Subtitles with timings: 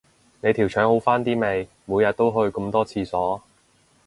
[0.39, 3.39] 你條腸好返啲未，每日都去咁多廁所